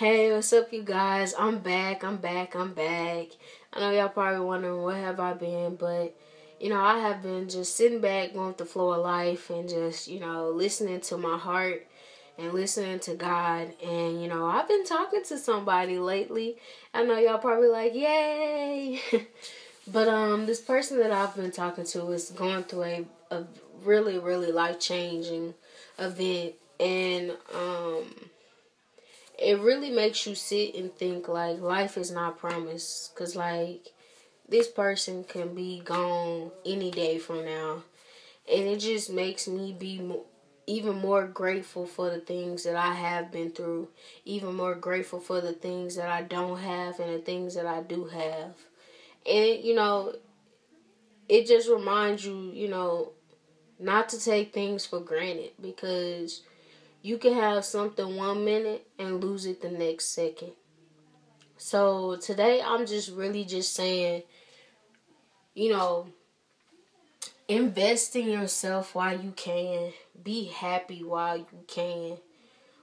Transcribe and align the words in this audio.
Hey, 0.00 0.32
what's 0.32 0.50
up, 0.54 0.72
you 0.72 0.82
guys? 0.82 1.34
I'm 1.38 1.58
back. 1.58 2.04
I'm 2.04 2.16
back. 2.16 2.56
I'm 2.56 2.72
back. 2.72 3.26
I 3.70 3.80
know 3.80 3.90
y'all 3.90 4.08
probably 4.08 4.40
wondering 4.40 4.80
where 4.80 4.96
have 4.96 5.20
I 5.20 5.34
been, 5.34 5.76
but 5.76 6.16
you 6.58 6.70
know, 6.70 6.80
I 6.80 7.00
have 7.00 7.22
been 7.22 7.50
just 7.50 7.76
sitting 7.76 8.00
back, 8.00 8.32
going 8.32 8.46
with 8.46 8.56
the 8.56 8.64
flow 8.64 8.92
of 8.92 9.04
life, 9.04 9.50
and 9.50 9.68
just 9.68 10.08
you 10.08 10.18
know, 10.18 10.48
listening 10.48 11.02
to 11.02 11.18
my 11.18 11.36
heart 11.36 11.86
and 12.38 12.54
listening 12.54 12.98
to 13.00 13.14
God. 13.14 13.74
And 13.84 14.22
you 14.22 14.26
know, 14.26 14.46
I've 14.46 14.66
been 14.68 14.86
talking 14.86 15.22
to 15.24 15.36
somebody 15.36 15.98
lately. 15.98 16.56
I 16.94 17.04
know 17.04 17.18
y'all 17.18 17.36
probably 17.36 17.68
like, 17.68 17.94
yay! 17.94 19.02
but 19.86 20.08
um, 20.08 20.46
this 20.46 20.62
person 20.62 20.98
that 21.00 21.12
I've 21.12 21.36
been 21.36 21.52
talking 21.52 21.84
to 21.84 22.10
is 22.12 22.30
going 22.30 22.64
through 22.64 22.84
a 22.84 23.04
a 23.30 23.44
really, 23.84 24.18
really 24.18 24.50
life 24.50 24.80
changing 24.80 25.52
event, 25.98 26.54
and 26.80 27.32
um 27.54 28.06
it 29.40 29.58
really 29.60 29.90
makes 29.90 30.26
you 30.26 30.34
sit 30.34 30.74
and 30.74 30.94
think 30.94 31.28
like 31.28 31.60
life 31.60 31.96
is 31.98 32.10
not 32.10 32.38
promised. 32.38 33.14
Because 33.14 33.36
like 33.36 33.88
this 34.48 34.68
person 34.68 35.24
can 35.24 35.54
be 35.54 35.80
gone 35.84 36.52
any 36.66 36.90
day 36.90 37.18
from 37.18 37.44
now. 37.44 37.84
And 38.50 38.66
it 38.68 38.78
just 38.80 39.10
makes 39.10 39.48
me 39.48 39.72
be 39.78 40.00
mo- 40.00 40.26
even 40.66 40.96
more 40.96 41.26
grateful 41.26 41.86
for 41.86 42.10
the 42.10 42.20
things 42.20 42.64
that 42.64 42.76
I 42.76 42.94
have 42.94 43.32
been 43.32 43.50
through. 43.52 43.88
Even 44.24 44.54
more 44.54 44.74
grateful 44.74 45.20
for 45.20 45.40
the 45.40 45.52
things 45.52 45.96
that 45.96 46.08
I 46.08 46.22
don't 46.22 46.58
have 46.58 47.00
and 47.00 47.12
the 47.14 47.20
things 47.20 47.54
that 47.54 47.66
I 47.66 47.82
do 47.82 48.06
have. 48.06 48.56
And 49.26 49.64
you 49.64 49.74
know 49.74 50.14
it 51.28 51.46
just 51.46 51.68
reminds 51.68 52.24
you 52.24 52.50
you 52.52 52.68
know 52.68 53.12
not 53.78 54.08
to 54.10 54.20
take 54.20 54.52
things 54.54 54.86
for 54.86 55.00
granted. 55.00 55.52
Because 55.60 56.42
you 57.02 57.18
can 57.18 57.34
have 57.34 57.64
something 57.64 58.16
one 58.16 58.44
minute 58.44 58.86
and 58.98 59.22
lose 59.22 59.46
it 59.46 59.62
the 59.62 59.70
next 59.70 60.06
second. 60.06 60.52
So 61.56 62.16
today 62.16 62.62
I'm 62.64 62.86
just 62.86 63.10
really 63.10 63.44
just 63.44 63.74
saying, 63.74 64.22
you 65.54 65.72
know, 65.72 66.06
invest 67.48 68.16
in 68.16 68.28
yourself 68.28 68.94
while 68.94 69.18
you 69.18 69.32
can. 69.32 69.92
Be 70.22 70.44
happy 70.44 71.02
while 71.02 71.38
you 71.38 71.64
can. 71.66 72.18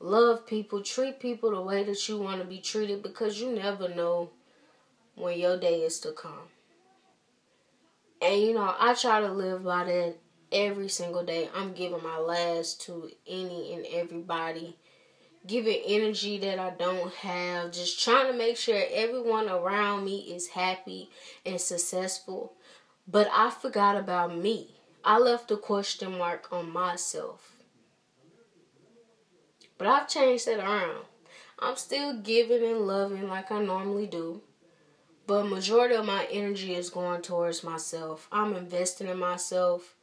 Love 0.00 0.46
people, 0.46 0.82
treat 0.82 1.20
people 1.20 1.50
the 1.50 1.60
way 1.60 1.84
that 1.84 2.08
you 2.08 2.18
want 2.18 2.40
to 2.40 2.46
be 2.46 2.58
treated 2.58 3.02
because 3.02 3.40
you 3.40 3.50
never 3.52 3.88
know 3.88 4.30
when 5.14 5.38
your 5.38 5.58
day 5.58 5.82
is 5.82 6.00
to 6.00 6.12
come. 6.12 6.48
And 8.22 8.40
you 8.40 8.54
know, 8.54 8.74
I 8.78 8.94
try 8.94 9.20
to 9.20 9.32
live 9.32 9.64
by 9.64 9.84
that 9.84 10.16
every 10.52 10.88
single 10.88 11.24
day. 11.24 11.48
I'm 11.54 11.72
giving 11.72 12.02
my 12.02 12.18
last 12.18 12.80
to 12.82 13.10
any 13.26 13.74
and 13.74 13.86
everybody. 13.92 14.76
Giving 15.46 15.80
energy 15.86 16.38
that 16.38 16.58
I 16.58 16.70
don't 16.70 17.12
have. 17.14 17.72
Just 17.72 18.02
trying 18.02 18.30
to 18.30 18.36
make 18.36 18.56
sure 18.56 18.82
everyone 18.92 19.48
around 19.48 20.04
me 20.04 20.18
is 20.34 20.48
happy 20.48 21.10
and 21.46 21.60
successful. 21.60 22.52
But 23.08 23.28
I 23.32 23.50
forgot 23.50 23.96
about 23.96 24.36
me. 24.36 24.74
I 25.02 25.18
left 25.18 25.50
a 25.50 25.56
question 25.56 26.18
mark 26.18 26.48
on 26.52 26.70
myself. 26.70 27.56
But 29.78 29.88
I've 29.88 30.08
changed 30.08 30.46
that 30.46 30.58
around. 30.58 31.04
I'm 31.58 31.76
still 31.76 32.20
giving 32.20 32.62
and 32.62 32.86
loving 32.86 33.28
like 33.28 33.50
I 33.50 33.62
normally 33.62 34.06
do. 34.06 34.42
But 35.26 35.44
majority 35.44 35.94
of 35.94 36.04
my 36.04 36.26
energy 36.30 36.74
is 36.74 36.90
going 36.90 37.22
towards 37.22 37.64
myself. 37.64 38.28
I'm 38.30 38.54
investing 38.54 39.06
in 39.06 39.18
myself. 39.18 39.94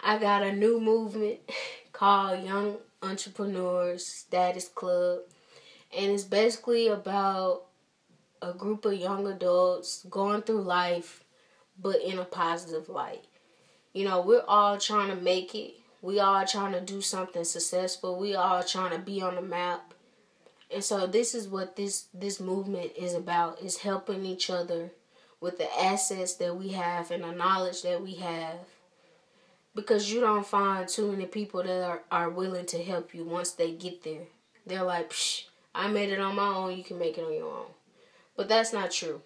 I 0.00 0.18
got 0.18 0.42
a 0.42 0.52
new 0.52 0.80
movement 0.80 1.40
called 1.92 2.44
Young 2.44 2.76
Entrepreneurs 3.02 4.06
Status 4.06 4.68
Club. 4.68 5.20
And 5.96 6.10
it's 6.10 6.24
basically 6.24 6.88
about 6.88 7.66
a 8.42 8.52
group 8.52 8.84
of 8.84 8.94
young 8.94 9.26
adults 9.26 10.04
going 10.10 10.42
through 10.42 10.62
life, 10.62 11.24
but 11.80 12.00
in 12.02 12.18
a 12.18 12.24
positive 12.24 12.88
light. 12.88 13.24
You 13.92 14.04
know, 14.04 14.20
we're 14.20 14.44
all 14.46 14.76
trying 14.78 15.08
to 15.08 15.22
make 15.22 15.54
it. 15.54 15.74
We 16.02 16.20
all 16.20 16.44
trying 16.46 16.72
to 16.72 16.80
do 16.80 17.00
something 17.00 17.44
successful. 17.44 18.18
We 18.18 18.34
all 18.34 18.62
trying 18.62 18.90
to 18.90 18.98
be 18.98 19.22
on 19.22 19.36
the 19.36 19.42
map. 19.42 19.94
And 20.70 20.82
so 20.82 21.06
this 21.06 21.34
is 21.34 21.46
what 21.48 21.76
this 21.76 22.06
this 22.12 22.40
movement 22.40 22.90
is 22.98 23.14
about 23.14 23.62
is 23.62 23.78
helping 23.78 24.26
each 24.26 24.50
other 24.50 24.90
with 25.40 25.58
the 25.58 25.72
assets 25.80 26.34
that 26.36 26.56
we 26.56 26.70
have 26.70 27.10
and 27.10 27.22
the 27.22 27.30
knowledge 27.30 27.82
that 27.82 28.02
we 28.02 28.14
have 28.16 28.58
because 29.74 30.12
you 30.12 30.20
don't 30.20 30.46
find 30.46 30.88
too 30.88 31.10
many 31.10 31.26
people 31.26 31.62
that 31.62 31.82
are, 31.82 32.02
are 32.10 32.30
willing 32.30 32.66
to 32.66 32.82
help 32.82 33.14
you 33.14 33.24
once 33.24 33.52
they 33.52 33.72
get 33.72 34.02
there. 34.04 34.26
They're 34.66 34.84
like, 34.84 35.10
Psh, 35.10 35.44
I 35.74 35.88
made 35.88 36.10
it 36.10 36.20
on 36.20 36.36
my 36.36 36.46
own, 36.46 36.76
you 36.76 36.84
can 36.84 36.98
make 36.98 37.18
it 37.18 37.24
on 37.24 37.34
your 37.34 37.50
own. 37.50 37.66
But 38.36 38.48
that's 38.48 38.72
not 38.72 38.90
true. 38.90 39.22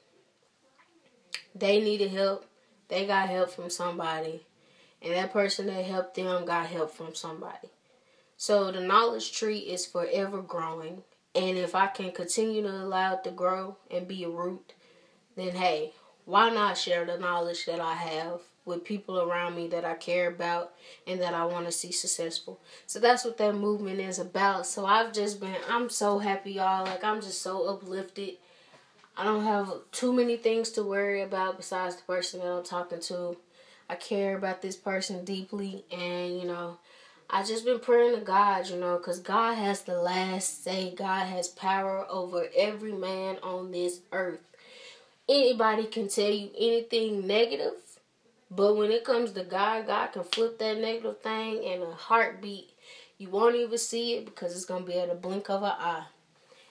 They 1.54 1.80
needed 1.80 2.10
help, 2.10 2.46
they 2.88 3.06
got 3.06 3.28
help 3.28 3.50
from 3.50 3.70
somebody, 3.70 4.46
and 5.02 5.14
that 5.14 5.32
person 5.32 5.66
that 5.66 5.84
helped 5.84 6.14
them 6.14 6.44
got 6.44 6.66
help 6.66 6.94
from 6.94 7.14
somebody. 7.14 7.68
So 8.36 8.70
the 8.70 8.80
knowledge 8.80 9.32
tree 9.32 9.58
is 9.58 9.84
forever 9.84 10.40
growing, 10.40 11.02
and 11.34 11.58
if 11.58 11.74
I 11.74 11.88
can 11.88 12.12
continue 12.12 12.62
to 12.62 12.70
allow 12.70 13.14
it 13.14 13.24
to 13.24 13.30
grow 13.30 13.76
and 13.90 14.08
be 14.08 14.24
a 14.24 14.28
root, 14.28 14.72
then 15.36 15.54
hey, 15.54 15.92
why 16.24 16.50
not 16.50 16.78
share 16.78 17.04
the 17.04 17.18
knowledge 17.18 17.66
that 17.66 17.80
I 17.80 17.94
have 17.94 18.40
with 18.68 18.84
people 18.84 19.20
around 19.20 19.56
me 19.56 19.66
that 19.68 19.84
I 19.84 19.94
care 19.94 20.28
about 20.28 20.72
and 21.06 21.20
that 21.20 21.34
I 21.34 21.44
want 21.44 21.66
to 21.66 21.72
see 21.72 21.90
successful. 21.90 22.60
So 22.86 23.00
that's 23.00 23.24
what 23.24 23.38
that 23.38 23.54
movement 23.54 23.98
is 23.98 24.20
about. 24.20 24.66
So 24.66 24.86
I've 24.86 25.12
just 25.12 25.40
been, 25.40 25.56
I'm 25.68 25.90
so 25.90 26.18
happy, 26.18 26.52
y'all. 26.52 26.84
Like, 26.84 27.02
I'm 27.02 27.20
just 27.20 27.42
so 27.42 27.66
uplifted. 27.68 28.34
I 29.16 29.24
don't 29.24 29.42
have 29.42 29.72
too 29.90 30.12
many 30.12 30.36
things 30.36 30.70
to 30.72 30.84
worry 30.84 31.22
about 31.22 31.56
besides 31.56 31.96
the 31.96 32.02
person 32.02 32.38
that 32.38 32.46
I'm 32.46 32.62
talking 32.62 33.00
to. 33.00 33.36
I 33.90 33.96
care 33.96 34.36
about 34.36 34.62
this 34.62 34.76
person 34.76 35.24
deeply, 35.24 35.82
and 35.90 36.38
you 36.38 36.46
know, 36.46 36.76
I 37.30 37.42
just 37.42 37.64
been 37.64 37.80
praying 37.80 38.14
to 38.14 38.20
God, 38.20 38.68
you 38.68 38.76
know, 38.76 38.98
because 38.98 39.18
God 39.18 39.54
has 39.54 39.82
the 39.82 39.98
last 39.98 40.62
say. 40.62 40.94
God 40.94 41.26
has 41.26 41.48
power 41.48 42.06
over 42.08 42.48
every 42.56 42.92
man 42.92 43.38
on 43.42 43.72
this 43.72 44.00
earth. 44.12 44.40
Anybody 45.28 45.84
can 45.84 46.08
tell 46.08 46.30
you 46.30 46.50
anything 46.58 47.26
negative, 47.26 47.72
but 48.50 48.76
when 48.76 48.90
it 48.90 49.04
comes 49.04 49.32
to 49.32 49.44
God, 49.44 49.86
God 49.86 50.12
can 50.12 50.24
flip 50.24 50.58
that 50.58 50.78
negative 50.78 51.20
thing 51.20 51.62
in 51.62 51.82
a 51.82 51.92
heartbeat. 51.92 52.70
You 53.18 53.28
won't 53.30 53.56
even 53.56 53.78
see 53.78 54.14
it 54.14 54.24
because 54.26 54.54
it's 54.54 54.64
gonna 54.64 54.84
be 54.84 54.98
at 54.98 55.10
a 55.10 55.14
blink 55.14 55.50
of 55.50 55.62
an 55.62 55.72
eye. 55.78 56.04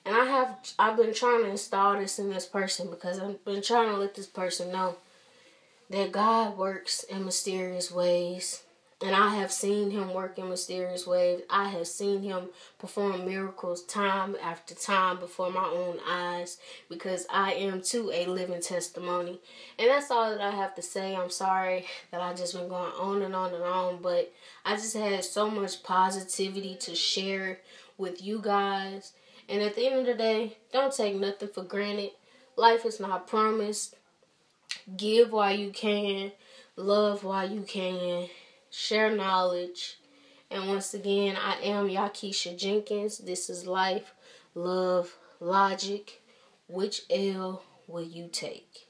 And 0.06 0.16
I 0.16 0.26
have 0.26 0.58
I've 0.80 0.98
been 0.98 1.14
trying 1.14 1.44
to 1.44 1.50
install 1.50 1.98
this 1.98 2.20
in 2.20 2.30
this 2.30 2.46
person 2.46 2.90
because 2.90 3.20
I've 3.20 3.44
been 3.44 3.62
trying 3.62 3.90
to 3.90 3.98
let 3.98 4.16
this 4.16 4.28
person 4.28 4.72
know 4.72 4.96
that 5.90 6.12
God 6.12 6.58
works 6.58 7.04
in 7.04 7.26
mysterious 7.26 7.92
ways 7.92 8.64
and 9.00 9.16
I 9.16 9.36
have 9.36 9.52
seen 9.52 9.92
him 9.92 10.12
work 10.12 10.40
in 10.40 10.50
mysterious 10.50 11.06
ways. 11.06 11.42
I 11.52 11.70
have 11.70 11.88
seen 11.88 12.24
him 12.24 12.50
perform 12.80 13.26
miracles 13.26 13.84
time 13.84 14.36
after 14.42 14.74
time 14.74 15.20
before 15.20 15.52
my 15.52 15.66
own 15.66 16.00
eyes 16.08 16.58
because 16.90 17.28
I 17.30 17.54
am 17.54 17.82
too 17.82 18.12
a 18.12 18.26
living 18.26 18.60
testimony. 18.60 19.40
And 19.78 19.90
that's 19.90 20.10
all 20.10 20.32
that 20.32 20.42
I 20.42 20.50
have 20.50 20.74
to 20.76 20.82
say. 20.82 21.16
I'm 21.16 21.30
sorry 21.30 21.86
that 22.12 22.22
I 22.22 22.34
just 22.34 22.56
been 22.56 22.70
going 22.70 22.92
on 22.94 23.22
and 23.22 23.36
on 23.36 23.54
and 23.54 23.64
on, 23.64 24.02
but 24.02 24.34
I 24.66 24.76
just 24.76 24.98
had 24.98 25.24
so 25.24 25.48
much 25.48 25.84
positivity 25.84 26.76
to 26.82 26.96
share 26.96 27.60
with 28.00 28.24
you 28.24 28.42
guys. 28.42 29.14
And 29.48 29.62
at 29.62 29.76
the 29.76 29.86
end 29.86 30.00
of 30.00 30.06
the 30.08 30.16
day, 30.16 30.58
don't 30.74 30.94
take 30.94 31.16
nothing 31.16 31.50
for 31.50 31.64
granted. 31.64 32.12
Life 32.56 32.84
is 32.84 33.00
not 33.00 33.28
promised. 33.28 33.96
Give 34.98 35.32
while 35.32 35.56
you 35.56 35.70
can, 35.70 36.32
love 36.76 37.24
while 37.24 37.50
you 37.50 37.62
can 37.62 38.28
share 38.70 39.16
knowledge. 39.16 39.98
And 40.50 40.68
once 40.68 40.94
again, 40.94 41.36
I 41.36 41.56
am 41.62 41.90
Yakisha 41.90 42.58
Jenkins. 42.58 43.18
This 43.18 43.50
is 43.50 43.68
Life, 43.68 44.14
Love, 44.56 45.16
Logic. 45.40 46.22
Which 46.68 47.04
L 47.10 47.64
will 47.88 48.04
you 48.04 48.28
take? 48.32 48.88